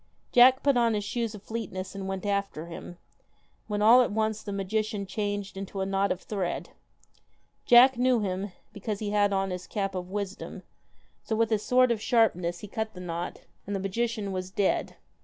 [0.31, 2.97] Jack put on his shoes of swiftness and went after him,
[3.67, 6.71] when all at once the magician changed into a knot of thread.
[7.67, 10.63] Jack knew him, because he had on his cap of wisdom,
[11.21, 14.95] so with his sword of sharpness, he cut the knot, and the magician was dead.